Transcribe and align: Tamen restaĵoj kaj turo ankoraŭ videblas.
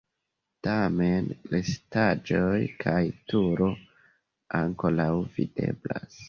Tamen 0.67 1.27
restaĵoj 1.51 2.61
kaj 2.85 3.03
turo 3.35 3.69
ankoraŭ 4.63 5.11
videblas. 5.37 6.19